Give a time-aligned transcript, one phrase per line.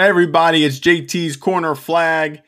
[0.00, 2.40] Everybody, it's JT's Corner Flag.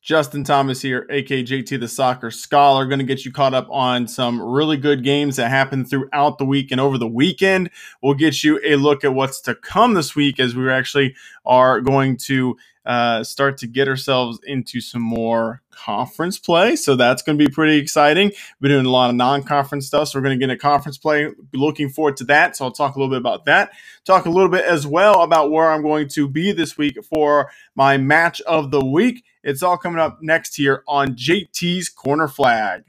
[0.00, 4.06] Justin Thomas here, aka JT the Soccer Scholar, going to get you caught up on
[4.06, 7.70] some really good games that happened throughout the week and over the weekend.
[8.00, 11.80] We'll get you a look at what's to come this week as we're actually are
[11.80, 16.76] going to uh, start to get ourselves into some more conference play.
[16.76, 18.32] So that's going to be pretty exciting.
[18.60, 21.28] We're doing a lot of non-conference stuff, so we're going to get a conference play.
[21.52, 22.56] Looking forward to that.
[22.56, 23.72] So I'll talk a little bit about that.
[24.04, 27.50] Talk a little bit as well about where I'm going to be this week for
[27.74, 29.24] my match of the week.
[29.42, 32.84] It's all coming up next here on JT's Corner Flag.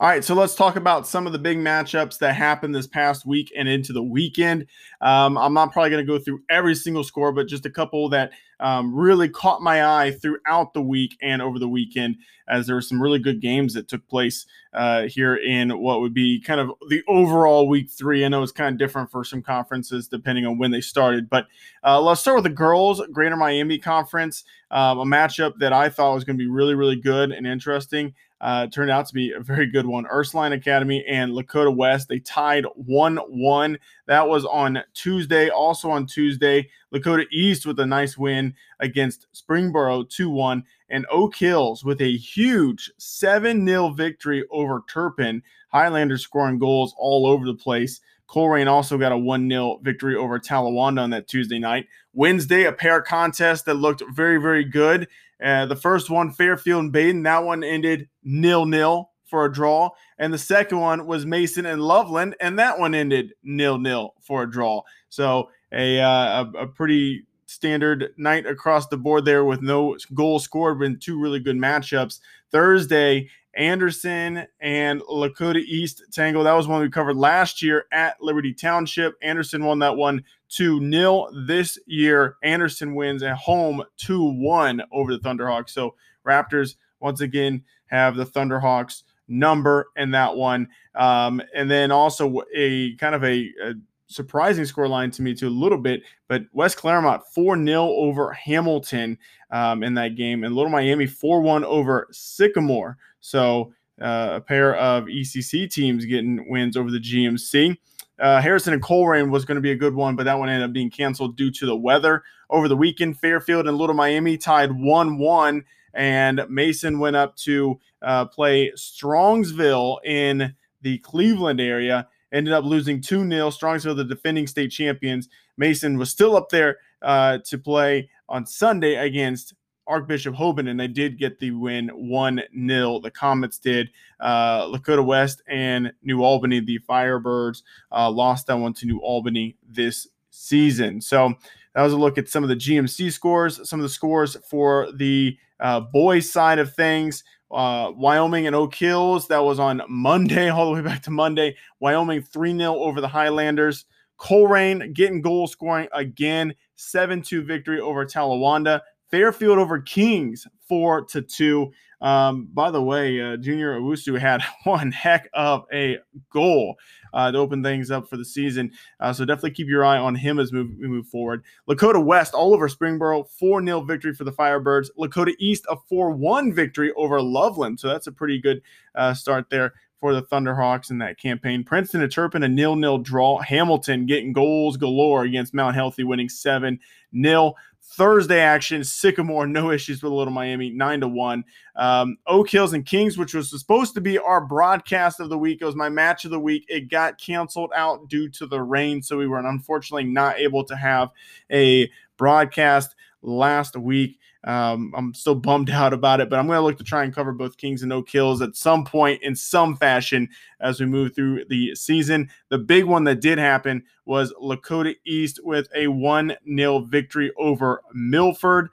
[0.00, 3.26] All right, so let's talk about some of the big matchups that happened this past
[3.26, 4.66] week and into the weekend.
[5.00, 8.08] Um, I'm not probably going to go through every single score, but just a couple
[8.10, 8.30] that
[8.60, 12.16] um, really caught my eye throughout the week and over the weekend,
[12.48, 16.14] as there were some really good games that took place uh, here in what would
[16.14, 18.24] be kind of the overall week three.
[18.24, 21.46] I know it's kind of different for some conferences depending on when they started, but
[21.84, 26.14] uh, let's start with the girls' Greater Miami Conference, um, a matchup that I thought
[26.14, 29.40] was going to be really, really good and interesting uh, turned out to be a
[29.40, 30.06] very good one.
[30.06, 33.78] Ursuline Academy and Lakota West, they tied 1 1.
[34.08, 35.50] That was on Tuesday.
[35.50, 40.64] Also on Tuesday, Lakota East with a nice win against Springboro 2 1.
[40.88, 45.42] And Oak Hills with a huge 7 0 victory over Turpin.
[45.68, 48.00] Highlanders scoring goals all over the place.
[48.26, 51.86] Colerain also got a 1 0 victory over Talawanda on that Tuesday night.
[52.14, 55.06] Wednesday, a pair of contest that looked very, very good.
[55.42, 59.90] Uh, the first one, Fairfield and Badin, that one ended nil nil for a draw.
[60.18, 64.42] And the second one was Mason and Loveland, and that one ended nil nil for
[64.42, 64.82] a draw.
[65.08, 70.38] So a, uh, a, a pretty standard night across the board there with no goal
[70.38, 72.20] scored, but two really good matchups.
[72.50, 76.44] Thursday, Anderson and Lakota East Tango.
[76.44, 79.14] That was one we covered last year at Liberty Township.
[79.22, 81.28] Anderson won that one 2 0.
[81.46, 85.70] This year, Anderson wins at home 2 1 over the Thunderhawks.
[85.70, 85.94] So,
[86.26, 90.68] Raptors once again have the Thunderhawks number in that one.
[90.94, 93.74] Um, and then also a kind of a, a
[94.08, 99.18] surprising scoreline to me too a little bit, but West Clermont 4 0 over Hamilton
[99.50, 102.96] um, in that game, and Little Miami 4 1 over Sycamore.
[103.20, 107.76] So uh, a pair of ECC teams getting wins over the GMC.
[108.18, 110.68] Uh, Harrison and Colerain was going to be a good one, but that one ended
[110.68, 112.24] up being canceled due to the weather.
[112.50, 115.64] Over the weekend, Fairfield and Little Miami tied 1 1,
[115.94, 123.00] and Mason went up to uh, play Strongsville in the Cleveland area ended up losing
[123.00, 123.50] 2 0.
[123.50, 125.28] Strongsville, the defending state champions.
[125.56, 129.54] Mason was still up there uh, to play on Sunday against
[129.86, 133.00] Archbishop Hoban, and they did get the win 1 0.
[133.00, 133.90] The Comets did.
[134.20, 139.56] Uh, Lakota West and New Albany, the Firebirds, uh, lost that one to New Albany
[139.66, 141.00] this season.
[141.00, 141.34] So
[141.74, 144.92] that was a look at some of the GMC scores, some of the scores for
[144.92, 149.28] the uh, boys' side of things uh, Wyoming and Oak Hills.
[149.28, 151.56] That was on Monday, all the way back to Monday.
[151.80, 153.84] Wyoming 3 0 over the Highlanders.
[154.18, 158.80] Colerain getting goal scoring again, 7 2 victory over Talawanda.
[159.10, 161.72] Fairfield over Kings, 4 to 2.
[162.00, 165.98] Um, by the way, uh, Junior Owusu had one heck of a
[166.32, 166.76] goal
[167.12, 168.70] uh, to open things up for the season.
[169.00, 171.42] Uh, so definitely keep your eye on him as move, we move forward.
[171.68, 174.88] Lakota West all over Springboro, 4 0 victory for the Firebirds.
[174.98, 177.80] Lakota East, a 4 1 victory over Loveland.
[177.80, 178.62] So that's a pretty good
[178.94, 181.64] uh, start there for the Thunderhawks in that campaign.
[181.64, 183.38] Princeton and Turpin, a nil-nil draw.
[183.38, 186.78] Hamilton getting goals galore against Mount Healthy, winning 7
[187.20, 187.54] 0.
[187.90, 191.44] Thursday action, Sycamore, no issues with Little Miami, nine to one.
[191.74, 195.62] Um, Oak Hills and Kings, which was supposed to be our broadcast of the week,
[195.62, 196.64] it was my match of the week.
[196.68, 200.76] It got canceled out due to the rain, so we were unfortunately not able to
[200.76, 201.10] have
[201.50, 204.18] a broadcast last week.
[204.44, 207.14] Um, I'm still bummed out about it, but I'm going to look to try and
[207.14, 210.28] cover both Kings and Oak Hills at some point in some fashion
[210.60, 212.30] as we move through the season.
[212.48, 217.82] The big one that did happen was Lakota East with a 1 0 victory over
[217.92, 218.68] Milford.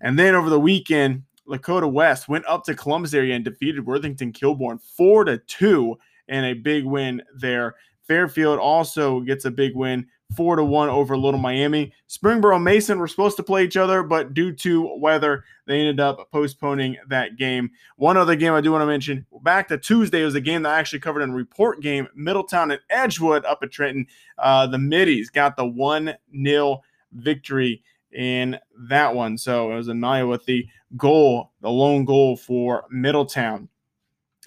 [0.00, 4.32] And then over the weekend, Lakota West went up to Columbus area and defeated Worthington
[4.32, 5.96] Kilbourne 4 to 2
[6.28, 7.76] and a big win there.
[8.06, 11.92] Fairfield also gets a big win four to one over Little Miami.
[12.08, 16.30] Springboro Mason were supposed to play each other, but due to weather, they ended up
[16.30, 17.70] postponing that game.
[17.96, 20.62] One other game I do want to mention back to Tuesday it was a game
[20.62, 22.08] that I actually covered in report game.
[22.14, 24.06] Middletown and Edgewood up at Trenton.
[24.38, 26.82] Uh, the Middies got the one 0
[27.12, 27.82] victory
[28.12, 28.58] in
[28.88, 29.38] that one.
[29.38, 33.68] So it was Anaya with the goal, the lone goal for Middletown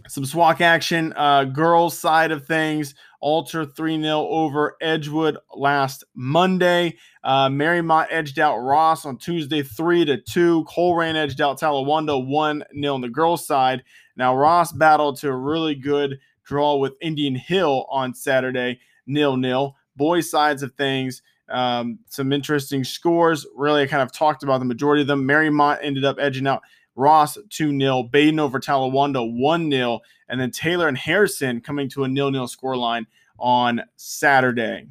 [0.07, 2.95] some SWAC action, uh, girls side of things.
[3.21, 6.97] Alter 3 0 over Edgewood last Monday.
[7.23, 10.65] Uh, Mariemont edged out Ross on Tuesday 3 to 2.
[10.65, 13.83] Colerain edged out Talawanda 1 0 on the girls' side.
[14.15, 19.75] Now, Ross battled to a really good draw with Indian Hill on Saturday, nil nil.
[19.95, 23.45] Boys' sides of things, um, some interesting scores.
[23.55, 25.27] Really, I kind of talked about the majority of them.
[25.27, 26.63] Mariemont ended up edging out
[26.99, 32.03] Ross 2 0, Badin over Talawanda 1 0, and then Taylor and Harrison coming to
[32.03, 33.05] a nil nil scoreline
[33.39, 34.87] on Saturday.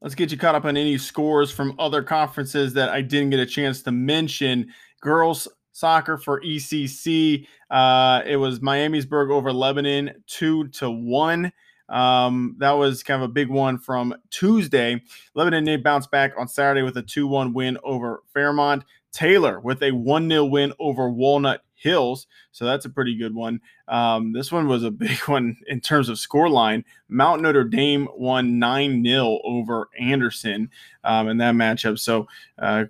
[0.00, 3.40] Let's get you caught up on any scores from other conferences that I didn't get
[3.40, 4.72] a chance to mention.
[5.00, 7.46] Girls soccer for ECC.
[7.70, 11.52] Uh, it was Miamisburg over Lebanon, two to one.
[11.90, 15.02] Um, that was kind of a big one from Tuesday.
[15.34, 18.84] Lebanon did bounce back on Saturday with a 2 1 win over Fairmont.
[19.14, 22.26] Taylor with a 1 0 win over Walnut Hills.
[22.50, 23.60] So that's a pretty good one.
[23.88, 26.84] Um, this one was a big one in terms of scoreline.
[27.08, 30.70] Mount Notre Dame won 9 0 over Anderson
[31.04, 31.98] um, in that matchup.
[31.98, 32.26] So,
[32.58, 32.84] uh,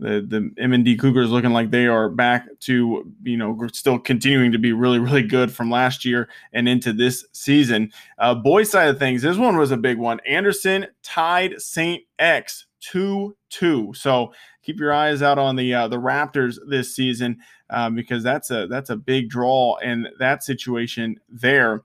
[0.00, 4.58] the the M&D Cougars looking like they are back to you know still continuing to
[4.58, 7.92] be really really good from last year and into this season.
[8.18, 10.18] Uh, boys side of things, this one was a big one.
[10.26, 13.92] Anderson tied Saint X two two.
[13.94, 14.32] So
[14.62, 17.38] keep your eyes out on the uh, the Raptors this season
[17.70, 21.82] um, because that's a that's a big draw in that situation there.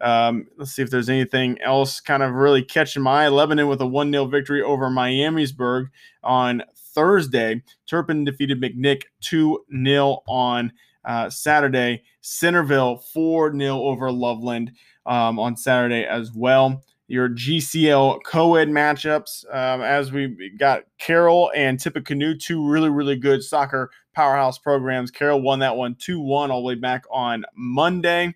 [0.00, 3.28] Um, let's see if there's anything else kind of really catching my eye.
[3.28, 5.88] Lebanon with a one 0 victory over Miamisburg
[6.22, 6.62] on
[6.98, 7.62] Thursday.
[7.86, 10.72] Turpin defeated McNick 2 0 on
[11.04, 12.02] uh, Saturday.
[12.22, 14.72] Centerville 4 0 over Loveland
[15.06, 16.82] um, on Saturday as well.
[17.06, 23.16] Your GCL co ed matchups, um, as we got Carroll and Tippecanoe, two really, really
[23.16, 25.12] good soccer powerhouse programs.
[25.12, 28.34] Carroll won that one 2 1 all the way back on Monday.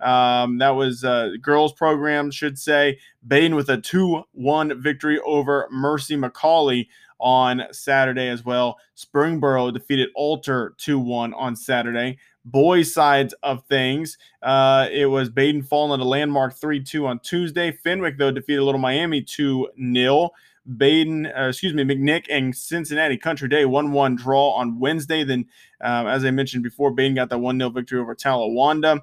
[0.00, 2.98] Um, that was uh, girls program, should say.
[3.26, 6.86] Badin with a 2 1 victory over Mercy McAuley
[7.18, 8.78] on Saturday as well.
[8.96, 12.18] Springboro defeated Alter 2 1 on Saturday.
[12.44, 17.70] Boys' sides of things, uh, it was Badin falling a landmark 3 2 on Tuesday.
[17.70, 20.30] Fenwick, though, defeated Little Miami 2 0.
[20.68, 25.24] Badin, uh, excuse me, McNick and Cincinnati Country Day 1 1 draw on Wednesday.
[25.24, 25.46] Then,
[25.80, 29.00] um, as I mentioned before, Badin got that 1 0 victory over Talawanda.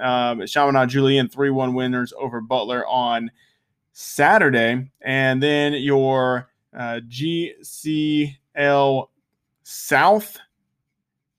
[0.00, 3.30] Um, Chaminade Julienne 3 1 winners over Butler on
[3.92, 4.90] Saturday.
[5.00, 8.36] And then your uh, GCL
[9.62, 10.38] South.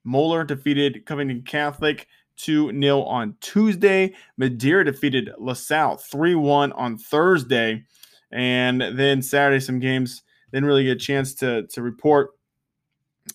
[0.03, 2.07] Moeller defeated Covington Catholic
[2.38, 4.13] 2 0 on Tuesday.
[4.38, 7.83] Madeira defeated LaSalle 3 1 on Thursday.
[8.31, 12.31] And then Saturday, some games didn't really get a chance to, to report.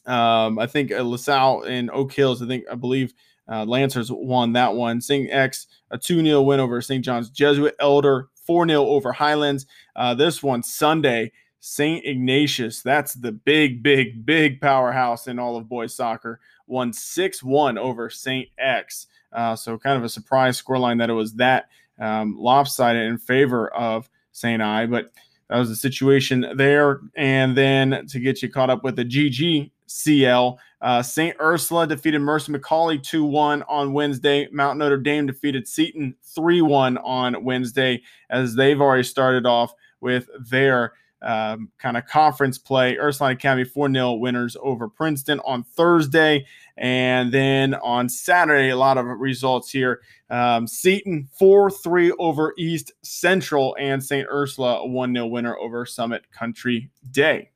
[0.06, 3.14] Um, I think uh, LaSalle and Oak Hills, I think, I believe
[3.50, 5.00] uh, Lancers won that one.
[5.00, 5.30] St.
[5.30, 7.04] X, a 2 0 win over St.
[7.04, 7.74] John's Jesuit.
[7.78, 9.66] Elder, 4 0 over Highlands.
[9.94, 12.04] Uh, this one, Sunday, St.
[12.04, 17.78] Ignatius, that's the big, big, big powerhouse in all of boys soccer, won 6 1
[17.78, 18.48] over St.
[18.58, 19.06] X.
[19.32, 21.68] Uh, so, kind of a surprise scoreline that it was that
[21.98, 24.62] um, lopsided in favor of St.
[24.62, 24.86] I.
[24.86, 25.12] But
[25.50, 27.00] that was the situation there.
[27.16, 31.36] And then to get you caught up with the GGCL, uh, St.
[31.40, 34.48] Ursula defeated Mercy McAuley 2 1 on Wednesday.
[34.52, 40.28] Mount Notre Dame defeated Seton 3 1 on Wednesday, as they've already started off with
[40.50, 40.92] their
[41.22, 42.96] um, kind of conference play.
[42.98, 46.46] Ursuline Academy 4 0 winners over Princeton on Thursday.
[46.76, 50.02] And then on Saturday, a lot of results here.
[50.30, 54.26] Um, Seton 4 3 over East Central, and St.
[54.28, 57.50] Ursula a 1 0 winner over Summit Country Day.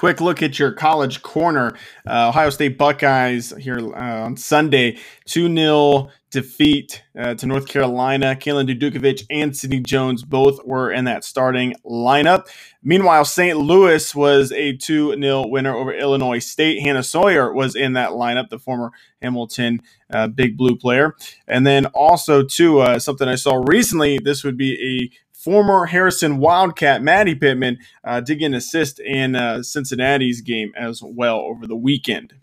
[0.00, 1.76] Quick look at your college corner.
[2.08, 8.34] Uh, Ohio State Buckeyes here uh, on Sunday, 2 0 defeat uh, to North Carolina.
[8.34, 12.46] Kalen Dudukovic and Sidney Jones both were in that starting lineup.
[12.82, 13.58] Meanwhile, St.
[13.58, 16.80] Louis was a 2 0 winner over Illinois State.
[16.80, 21.14] Hannah Sawyer was in that lineup, the former Hamilton uh, Big Blue player.
[21.46, 26.36] And then also, too, uh, something I saw recently, this would be a Former Harrison
[26.36, 31.66] Wildcat Maddie Pittman uh, did get an assist in uh, Cincinnati's game as well over
[31.66, 32.34] the weekend.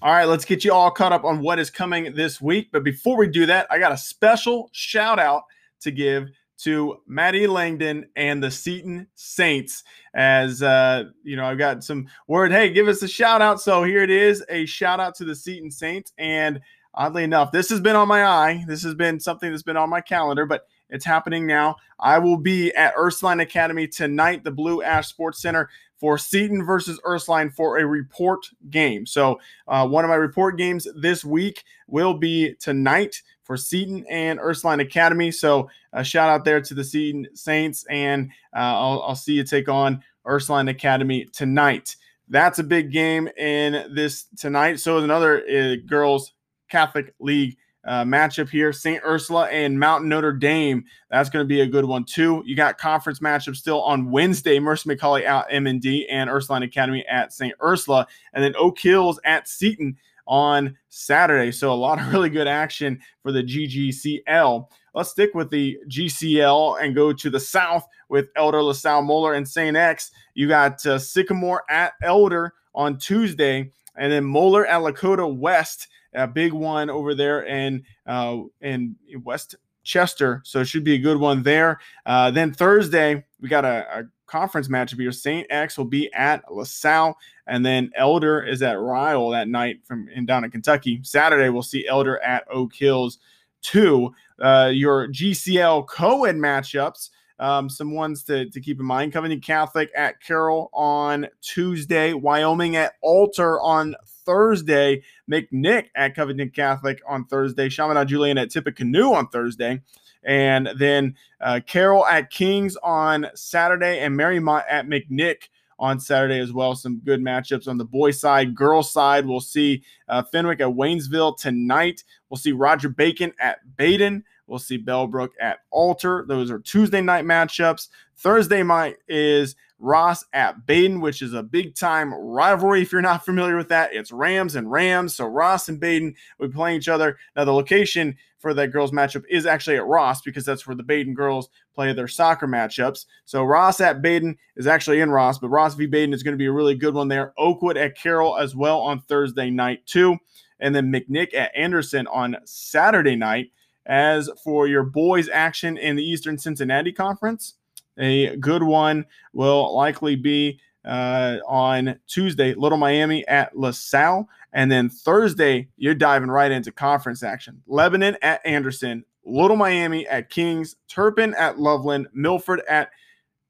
[0.00, 2.68] All right, let's get you all caught up on what is coming this week.
[2.72, 5.42] But before we do that, I got a special shout out
[5.80, 9.84] to give to Maddie Langdon and the Seton Saints.
[10.14, 12.52] As uh, you know, I've got some word.
[12.52, 13.60] Hey, give us a shout out.
[13.60, 16.14] So here it is, a shout out to the Seton Saints.
[16.16, 16.60] And
[16.94, 18.64] oddly enough, this has been on my eye.
[18.66, 20.46] This has been something that's been on my calendar.
[20.46, 21.76] But it's happening now.
[21.98, 27.00] I will be at Ursuline Academy tonight, the Blue Ash Sports Center for Seton versus
[27.06, 29.06] Ursuline for a report game.
[29.06, 34.38] So, uh, one of my report games this week will be tonight for Seton and
[34.38, 35.30] Ursuline Academy.
[35.30, 39.44] So, a shout out there to the Seton Saints, and uh, I'll, I'll see you
[39.44, 41.96] take on Ursuline Academy tonight.
[42.28, 44.80] That's a big game in this tonight.
[44.80, 46.32] So is another uh, girls
[46.74, 48.72] Catholic League uh, matchup here.
[48.72, 49.00] St.
[49.04, 50.84] Ursula and Mount Notre Dame.
[51.08, 52.42] That's going to be a good one too.
[52.44, 54.58] You got conference matchup still on Wednesday.
[54.58, 57.54] Mercy McAuley at M&D and Ursuline Academy at St.
[57.62, 61.52] Ursula, and then Oak Hills at Seton on Saturday.
[61.52, 64.66] So a lot of really good action for the GGCL.
[64.94, 69.46] Let's stick with the GCL and go to the South with Elder LaSalle Moeller and
[69.46, 69.76] St.
[69.76, 70.10] X.
[70.34, 76.26] You got uh, Sycamore at Elder on Tuesday, and then Moeller at Lakota West, a
[76.26, 80.40] big one over there in uh, in West Chester.
[80.44, 81.80] So it should be a good one there.
[82.06, 85.12] Uh, then Thursday, we got a, a conference matchup here.
[85.12, 85.46] St.
[85.50, 87.16] X will be at LaSalle,
[87.46, 91.00] and then Elder is at Ryle that night from in down in Kentucky.
[91.02, 93.18] Saturday, we'll see Elder at Oak Hills.
[93.62, 97.10] Two, uh, your GCL co-ed matchups.
[97.40, 99.12] Um, some ones to, to keep in mind.
[99.12, 107.02] Covington Catholic at Carroll on Tuesday, Wyoming at Alter on Thursday, McNick at Covington Catholic
[107.08, 109.82] on Thursday, Chaminade Julienne at Tippecanoe on Thursday,
[110.22, 115.48] and then uh, Carroll at Kings on Saturday, and Mariemont at McNick
[115.78, 116.74] on Saturday as well.
[116.74, 118.54] Some good matchups on the boys' side.
[118.54, 122.04] girls' side, we'll see uh, Fenwick at Waynesville tonight.
[122.28, 124.22] We'll see Roger Bacon at Badin.
[124.46, 126.24] We'll see Bellbrook at Alter.
[126.28, 127.88] Those are Tuesday night matchups.
[128.16, 132.82] Thursday night is Ross at Badin, which is a big time rivalry.
[132.82, 135.14] If you're not familiar with that, it's Rams and Rams.
[135.14, 137.18] So Ross and Badin will be playing each other.
[137.36, 140.82] Now, the location for that girls matchup is actually at Ross because that's where the
[140.82, 143.06] Badin girls play their soccer matchups.
[143.24, 145.86] So Ross at Badin is actually in Ross, but Ross v.
[145.86, 147.32] Badin is going to be a really good one there.
[147.38, 150.18] Oakwood at Carroll as well on Thursday night, too.
[150.60, 153.50] And then McNick at Anderson on Saturday night.
[153.86, 157.54] As for your boys' action in the Eastern Cincinnati Conference,
[157.98, 164.28] a good one will likely be uh, on Tuesday, Little Miami at LaSalle.
[164.52, 167.62] And then Thursday, you're diving right into conference action.
[167.66, 172.90] Lebanon at Anderson, Little Miami at Kings, Turpin at Loveland, Milford at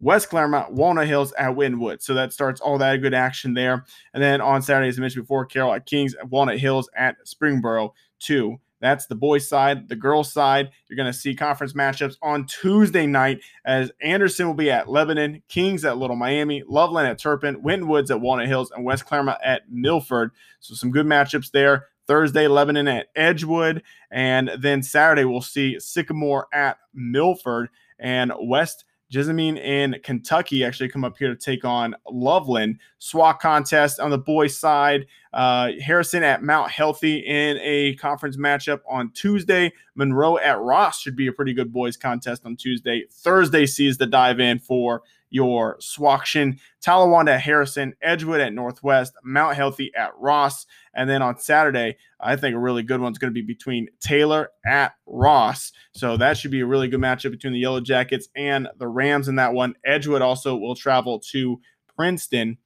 [0.01, 2.05] West Clermont, Walnut Hills at Winton Woods.
[2.05, 3.85] So that starts all that good action there.
[4.13, 7.93] And then on Saturday, as I mentioned before, Carroll at Kings, Walnut Hills at Springboro,
[8.19, 8.61] too.
[8.85, 9.89] That's the boys' side.
[9.89, 14.53] The girls' side, you're going to see conference matchups on Tuesday night as Anderson will
[14.53, 18.71] be at Lebanon, Kings at Little Miami, Loveland at Turpin, Winton Woods at Walnut Hills,
[18.73, 20.33] and West Clermont at Milford.
[20.61, 21.87] So some good matchups there.
[22.07, 23.83] Thursday, Lebanon at Edgewood.
[24.11, 31.05] And then Saturday, we'll see Sycamore at Milford and West Jessamine in Kentucky actually come
[31.05, 32.81] up here to take on Loveland.
[33.01, 35.07] SWAC contest on the boys' side.
[35.35, 39.73] Uh, Harrison at Mount Healthy in a conference matchup on Tuesday.
[39.97, 43.05] Monroe at Ross should be a pretty good boys' contest on Tuesday.
[43.11, 49.91] Thursday sees the dive in for your Swaction, Talawanda Harrison, Edgewood at Northwest, Mount Healthy
[49.97, 50.67] at Ross.
[50.95, 54.51] And then on Saturday, I think a really good one's going to be between Taylor
[54.65, 55.73] at Ross.
[55.95, 59.27] So that should be a really good matchup between the Yellow Jackets and the Rams
[59.27, 59.75] in that one.
[59.85, 61.61] Edgewood also will travel to
[61.97, 62.59] Princeton.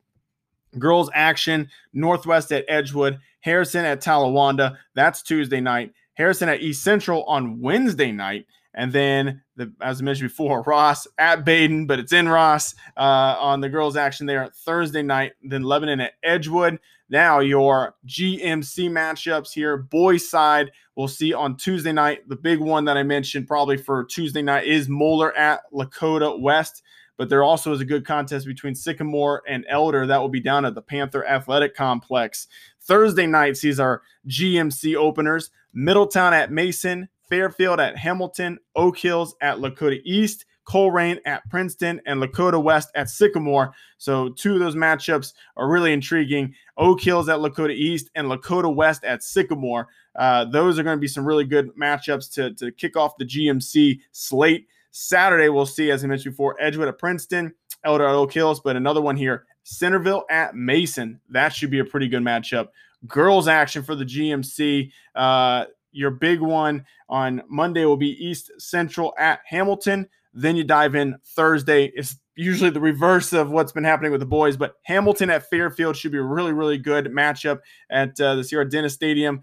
[0.79, 4.77] Girls action, Northwest at Edgewood, Harrison at Talawanda.
[4.95, 5.93] That's Tuesday night.
[6.15, 8.47] Harrison at East Central on Wednesday night.
[8.75, 13.37] And then, the, as I mentioned before, Ross at Badin, but it's in Ross uh,
[13.41, 15.33] on the girls' action there Thursday night.
[15.43, 16.79] Then Lebanon at Edgewood.
[17.11, 22.29] Now, your GMC matchups here, boys' side, we'll see on Tuesday night.
[22.29, 26.83] The big one that I mentioned probably for Tuesday night is Moeller at Lakota West.
[27.19, 30.65] But there also is a good contest between Sycamore and Elder that will be down
[30.65, 32.47] at the Panther Athletic Complex.
[32.81, 39.59] Thursday night sees our GMC openers Middletown at Mason, Fairfield at Hamilton, Oak Hills at
[39.59, 43.73] Lakota East, Colerain at Princeton, and Lakota West at Sycamore.
[43.97, 46.55] So, two of those matchups are really intriguing.
[46.77, 49.89] Oak Hills at Lakota East and Lakota West at Sycamore.
[50.15, 53.25] Uh, those are going to be some really good matchups to, to kick off the
[53.25, 54.67] GMC slate.
[54.91, 57.55] Saturday, we'll see, as I mentioned before, Edgewood at Princeton,
[57.85, 58.33] at Oak
[58.65, 61.21] but another one here, Centerville at Mason.
[61.31, 62.69] That should be a pretty good matchup.
[63.07, 64.91] Girls action for the GMC.
[65.15, 70.09] Uh, your big one on Monday will be East Central at Hamilton.
[70.35, 71.87] Then you dive in Thursday.
[71.95, 75.97] It's usually the reverse of what's been happening with the boys, but Hamilton at Fairfield
[75.97, 79.41] should be a really, really good matchup at uh, the Sierra Dennis Stadium.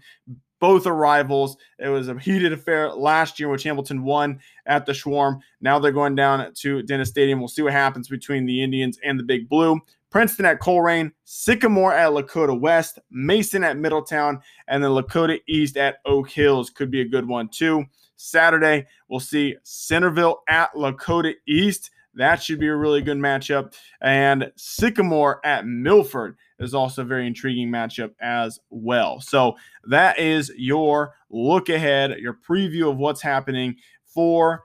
[0.60, 1.56] Both are rivals.
[1.78, 5.40] It was a heated affair last year, which Hamilton won at the Schwarm.
[5.60, 7.38] Now they're going down to Dennis Stadium.
[7.38, 9.80] We'll see what happens between the Indians and the Big Blue.
[10.10, 15.96] Princeton at Colerain, Sycamore at Lakota West, Mason at Middletown, and then Lakota East at
[16.06, 17.84] Oak Hills could be a good one too.
[18.16, 21.90] Saturday, we'll see Centerville at Lakota East.
[22.16, 23.74] That should be a really good matchup.
[24.00, 29.20] And Sycamore at Milford is also a very intriguing matchup as well.
[29.20, 34.64] So that is your look ahead, your preview of what's happening for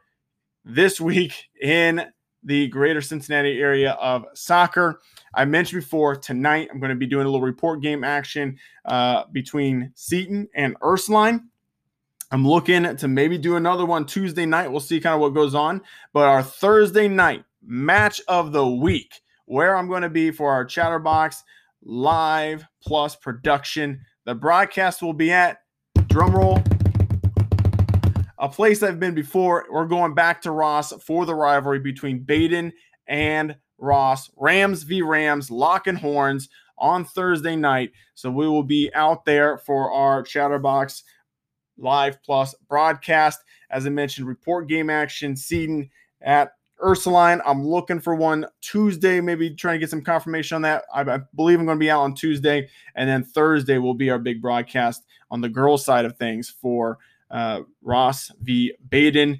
[0.63, 2.05] this week in
[2.43, 4.99] the greater Cincinnati area of soccer.
[5.35, 9.25] I mentioned before tonight I'm going to be doing a little report game action uh,
[9.31, 11.50] between Seton and Ursuline.
[12.31, 14.71] I'm looking to maybe do another one Tuesday night.
[14.71, 15.81] We'll see kind of what goes on.
[16.13, 20.63] But our Thursday night match of the week, where I'm going to be for our
[20.63, 21.43] Chatterbox
[21.83, 23.99] live plus production.
[24.25, 25.57] The broadcast will be at
[25.97, 26.65] drumroll
[28.37, 29.65] a place I've been before.
[29.69, 32.71] We're going back to Ross for the rivalry between Badin
[33.07, 34.31] and Ross.
[34.37, 35.01] Rams v.
[35.01, 37.91] Rams, lock and horns on Thursday night.
[38.15, 41.03] So we will be out there for our Chatterbox
[41.77, 43.41] Live Plus broadcast.
[43.69, 45.89] As I mentioned, report game action, Seton
[46.21, 47.41] at Ursuline.
[47.45, 50.83] I'm looking for one Tuesday, maybe trying to get some confirmation on that.
[50.93, 52.69] I, I believe I'm going to be out on Tuesday.
[52.95, 56.99] And then Thursday will be our big broadcast on the girls' side of things for
[57.29, 58.73] uh, Ross v.
[58.89, 59.39] Badin.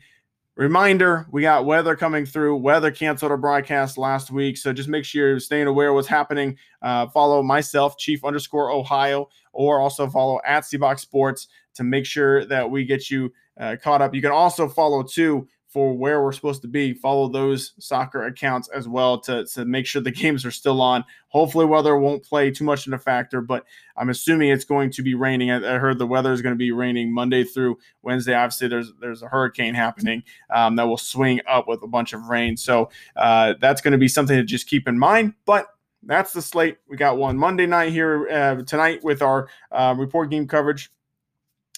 [0.56, 2.58] Reminder, we got weather coming through.
[2.58, 4.58] Weather canceled our broadcast last week.
[4.58, 6.58] So just make sure you're staying aware of what's happening.
[6.82, 12.46] Uh, follow myself, Chief underscore Ohio, or also follow at Seabox Sports to make sure
[12.46, 14.14] that we get you uh, caught up.
[14.14, 16.94] You can also follow too for where we're supposed to be.
[16.94, 21.04] Follow those soccer accounts as well to, to make sure the games are still on.
[21.30, 25.02] Hopefully, weather won't play too much in a factor, but I'm assuming it's going to
[25.02, 25.50] be raining.
[25.50, 28.34] I, I heard the weather is going to be raining Monday through Wednesday.
[28.34, 30.24] Obviously, there's there's a hurricane happening
[30.54, 33.98] um, that will swing up with a bunch of rain, so uh, that's going to
[33.98, 35.34] be something to just keep in mind.
[35.46, 35.68] But
[36.04, 36.78] that's the slate.
[36.90, 40.92] We got one Monday night here uh, tonight with our uh, report game coverage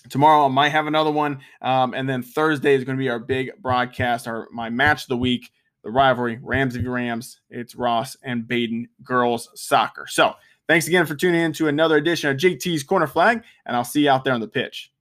[0.10, 3.19] Tomorrow I might have another one, um, and then Thursday is going to be our
[3.19, 5.51] big broadcast, our my match of the week,
[5.83, 7.39] the rivalry Rams v Rams.
[7.50, 10.05] It's Ross and Badin girls soccer.
[10.07, 10.33] So
[10.67, 14.03] thanks again for tuning in to another edition of JT's Corner Flag, and I'll see
[14.03, 14.92] you out there on the pitch.